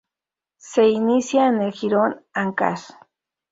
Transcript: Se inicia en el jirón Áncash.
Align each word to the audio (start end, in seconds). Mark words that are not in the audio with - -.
Se 0.57 0.87
inicia 0.89 1.45
en 1.47 1.61
el 1.61 1.73
jirón 1.73 2.25
Áncash. 2.33 2.89